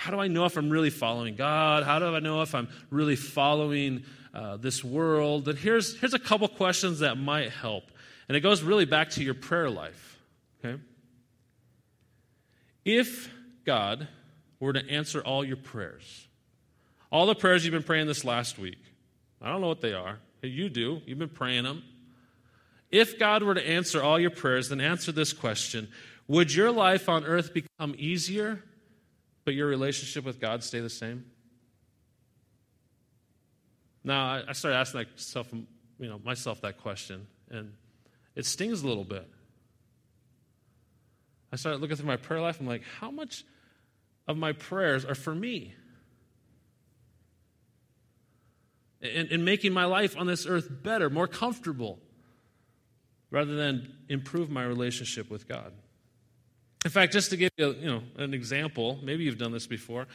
[0.01, 1.84] how do I know if I'm really following God?
[1.84, 5.47] How do I know if I'm really following uh, this world?
[5.47, 7.84] And here's, here's a couple questions that might help.
[8.28, 10.18] And it goes really back to your prayer life.
[10.66, 10.82] Okay?
[12.84, 13.32] If
[13.63, 14.07] God
[14.59, 16.28] were to answer all your prayers,
[17.11, 18.80] all the prayers you've been praying this last week,
[19.39, 20.18] I don't know what they are.
[20.41, 21.01] You do.
[21.05, 21.84] You've been praying them.
[22.92, 25.88] If God were to answer all your prayers, then answer this question
[26.28, 28.64] Would your life on earth become easier
[29.44, 31.26] but your relationship with God stay the same?
[34.04, 37.74] Now, I started asking myself, you know, myself that question, and
[38.36, 39.28] it stings a little bit.
[41.52, 42.60] I started looking through my prayer life.
[42.60, 43.44] I'm like, how much
[44.28, 45.76] of my prayers are for me?
[49.02, 52.00] And, and making my life on this earth better, more comfortable.
[53.32, 55.71] Rather than improve my relationship with God.
[56.84, 60.07] In fact, just to give you, you know, an example, maybe you've done this before,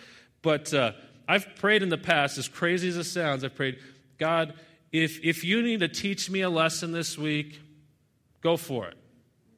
[0.42, 0.92] but uh,
[1.26, 3.78] I've prayed in the past, as crazy as it sounds, I've prayed,
[4.18, 4.54] God,
[4.92, 7.60] if, if you need to teach me a lesson this week,
[8.42, 8.96] go for it.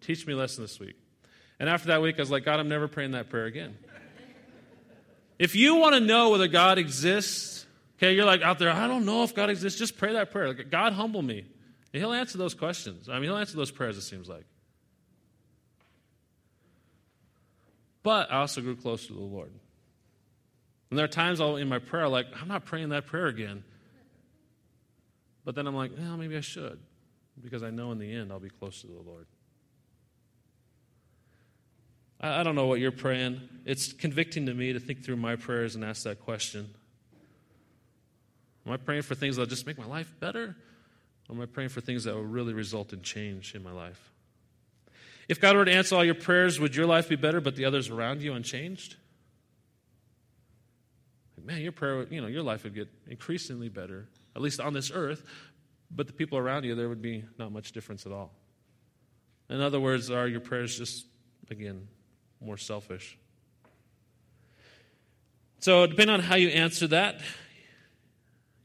[0.00, 0.96] Teach me a lesson this week.
[1.60, 3.76] And after that week, I was like, God, I'm never praying that prayer again.
[5.38, 9.04] if you want to know whether God exists, okay, you're like out there, I don't
[9.04, 10.48] know if God exists, just pray that prayer.
[10.48, 11.46] Like, God, humble me.
[11.92, 13.08] And he'll answer those questions.
[13.08, 14.44] I mean, he'll answer those prayers, it seems like.
[18.02, 19.50] But I also grew closer to the Lord.
[20.90, 23.64] And there are times I'll, in my prayer, like, I'm not praying that prayer again.
[25.44, 26.78] But then I'm like, well, maybe I should,
[27.42, 29.26] because I know in the end I'll be close to the Lord.
[32.20, 33.40] I, I don't know what you're praying.
[33.64, 36.68] It's convicting to me to think through my prayers and ask that question.
[38.66, 40.56] Am I praying for things that'll just make my life better?
[41.30, 44.12] Am I praying for things that will really result in change in my life?
[45.28, 47.66] If God were to answer all your prayers, would your life be better, but the
[47.66, 48.96] others around you unchanged?
[51.44, 54.90] Man, your prayer, you know, your life would get increasingly better, at least on this
[54.92, 55.24] earth,
[55.90, 58.32] but the people around you, there would be not much difference at all.
[59.48, 61.06] In other words, are your prayers just,
[61.50, 61.88] again,
[62.40, 63.16] more selfish?
[65.60, 67.20] So, depending on how you answer that,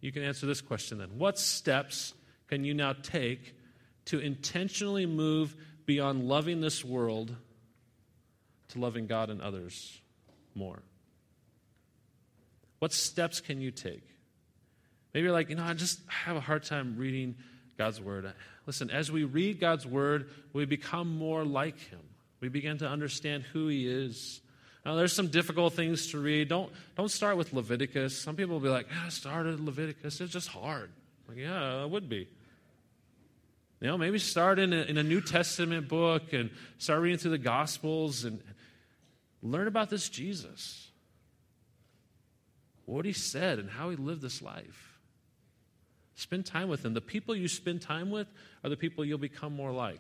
[0.02, 1.18] you can answer this question then.
[1.18, 2.14] What steps
[2.54, 3.56] can you now take
[4.06, 5.56] to intentionally move
[5.88, 7.36] beyond loving this world
[8.68, 10.00] to loving God and others
[10.54, 10.84] more?
[12.78, 14.04] What steps can you take?
[15.16, 17.34] Maybe you're like, you know, I just have a hard time reading
[17.76, 18.32] God's Word.
[18.68, 22.02] Listen, as we read God's Word, we become more like Him.
[22.40, 24.42] We begin to understand who He is.
[24.86, 26.50] Now, there's some difficult things to read.
[26.50, 28.22] Don't, don't start with Leviticus.
[28.22, 30.22] Some people will be like, ah, I started Leviticus.
[30.22, 30.92] It's just hard.
[31.28, 32.28] Like, yeah, it would be.
[33.84, 37.32] You know, maybe start in a, in a New Testament book and start reading through
[37.32, 38.42] the Gospels and
[39.42, 40.90] learn about this Jesus.
[42.86, 44.98] What he said and how he lived this life.
[46.16, 46.94] Spend time with him.
[46.94, 48.28] The people you spend time with
[48.64, 50.00] are the people you'll become more like.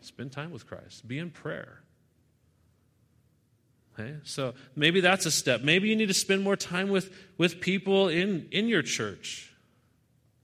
[0.00, 1.08] Spend time with Christ.
[1.08, 1.80] Be in prayer.
[3.98, 4.14] Okay?
[4.22, 5.62] So maybe that's a step.
[5.62, 9.49] Maybe you need to spend more time with, with people in, in your church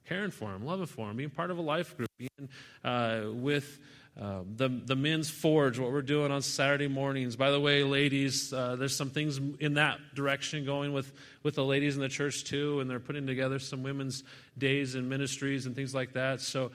[0.09, 2.49] caring for them, loving for them, being part of a life group, being
[2.85, 3.79] uh, with
[4.21, 7.37] uh, the, the men's forge, what we're doing on Saturday mornings.
[7.37, 11.65] By the way, ladies, uh, there's some things in that direction going with, with the
[11.65, 14.25] ladies in the church too, and they're putting together some women's
[14.57, 16.41] days and ministries and things like that.
[16.41, 16.71] So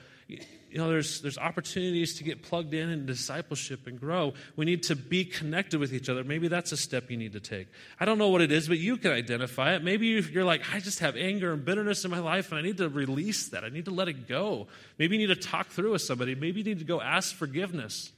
[0.72, 4.32] you know, there's, there's opportunities to get plugged in in discipleship and grow.
[4.56, 6.24] We need to be connected with each other.
[6.24, 7.68] Maybe that's a step you need to take.
[8.00, 9.84] I don't know what it is, but you can identify it.
[9.84, 12.78] Maybe you're like, I just have anger and bitterness in my life, and I need
[12.78, 13.64] to release that.
[13.64, 14.66] I need to let it go.
[14.98, 16.34] Maybe you need to talk through with somebody.
[16.34, 18.10] Maybe you need to go ask forgiveness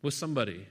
[0.00, 0.66] with somebody.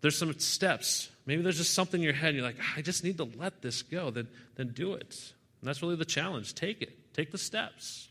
[0.00, 1.10] There's some steps.
[1.26, 3.62] Maybe there's just something in your head, and you're like, I just need to let
[3.62, 4.10] this go.
[4.10, 5.32] Then, then do it.
[5.64, 6.54] And that's really the challenge.
[6.54, 8.08] Take it, take the steps.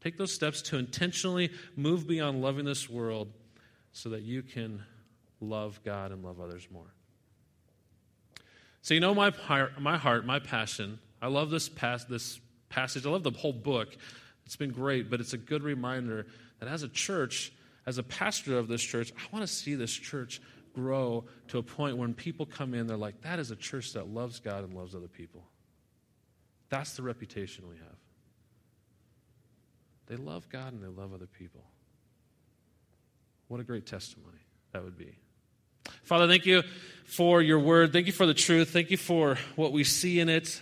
[0.00, 3.28] Take those steps to intentionally move beyond loving this world
[3.92, 4.82] so that you can
[5.40, 6.92] love God and love others more.
[8.82, 13.06] So, you know, my heart, my, heart, my passion, I love this, pas- this passage.
[13.06, 13.96] I love the whole book.
[14.46, 16.26] It's been great, but it's a good reminder
[16.58, 17.52] that as a church,
[17.86, 20.40] as a pastor of this church, I want to see this church
[20.76, 24.08] grow to a point when people come in, they're like, that is a church that
[24.08, 25.42] loves God and loves other people.
[26.68, 27.96] That's the reputation we have.
[30.06, 31.64] They love God and they love other people.
[33.48, 34.38] What a great testimony
[34.72, 35.16] that would be.
[36.02, 36.62] Father, thank you
[37.06, 37.92] for your word.
[37.92, 38.70] Thank you for the truth.
[38.70, 40.60] Thank you for what we see in it.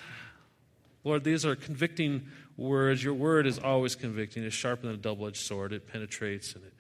[1.03, 3.03] Lord, these are convicting words.
[3.03, 4.45] Your word is always convicting.
[4.45, 5.73] It's sharper than a double edged sword.
[5.73, 6.73] It penetrates and it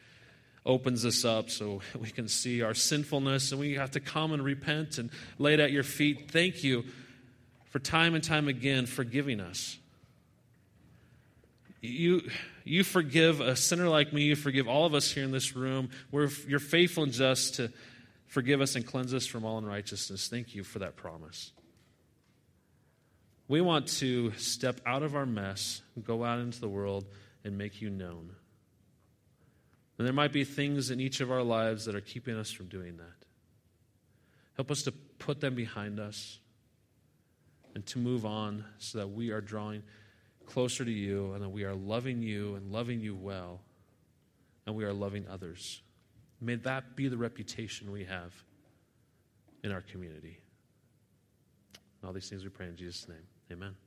[0.67, 4.43] opens us up so we can see our sinfulness and we have to come and
[4.43, 6.31] repent and lay it at your feet.
[6.31, 6.85] Thank you
[7.71, 9.79] for time and time again forgiving us.
[11.81, 12.23] You,
[12.65, 15.91] you forgive a sinner like me, you forgive all of us here in this room.
[16.11, 17.71] We're, you're faithful and just to
[18.27, 20.29] forgive us and cleanse us from all unrighteousness.
[20.29, 21.53] Thank you for that promise.
[23.49, 27.05] We want to step out of our mess, go out into the world,
[27.45, 28.31] and make you known.
[29.99, 32.67] And there might be things in each of our lives that are keeping us from
[32.67, 33.27] doing that.
[34.57, 36.39] Help us to put them behind us
[37.75, 39.83] and to move on so that we are drawing
[40.47, 43.61] closer to you and that we are loving you and loving you well
[44.67, 45.83] and we are loving others.
[46.41, 48.33] May that be the reputation we have
[49.63, 50.39] in our community.
[52.01, 53.27] And all these things we pray in Jesus' name.
[53.51, 53.84] Amen.